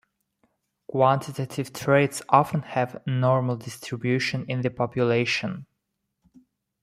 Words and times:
Quantitative 0.87 1.71
traits 1.73 2.23
often 2.29 2.63
have 2.63 2.95
a 2.95 3.01
'normal' 3.07 3.55
distribution 3.57 4.43
in 4.49 4.61
the 4.61 4.71
population. 4.71 5.67